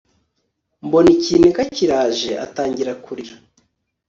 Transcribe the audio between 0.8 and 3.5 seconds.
mbona ikiniga kiraje atangira kurira